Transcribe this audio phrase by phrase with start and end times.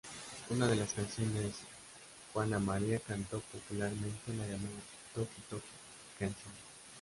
[0.49, 1.53] Uno de las canciones
[2.33, 4.67] Juana Maria cantó popularmente la llamo
[5.13, 5.67] "Toki Toki"
[6.17, 6.53] canción.